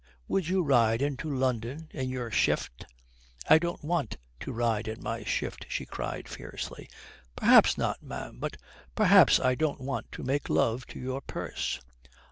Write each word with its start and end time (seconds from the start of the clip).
Would 0.27 0.47
you 0.47 0.63
ride 0.63 1.03
into 1.03 1.29
London 1.31 1.87
in 1.91 2.09
your 2.09 2.31
shift?" 2.31 2.85
"I 3.47 3.59
don't 3.59 3.83
want 3.83 4.17
to 4.39 4.51
ride 4.51 4.87
in 4.87 5.03
my 5.03 5.23
shift," 5.23 5.67
she 5.69 5.85
cried 5.85 6.27
fiercely. 6.27 6.89
"Perhaps 7.35 7.77
not, 7.77 8.01
ma'am. 8.01 8.39
But 8.39 8.57
perhaps 8.95 9.39
I 9.39 9.53
don't 9.53 9.79
want 9.81 10.11
to 10.13 10.23
make 10.23 10.49
love 10.49 10.87
to 10.87 10.99
your 10.99 11.21
purse." 11.21 11.79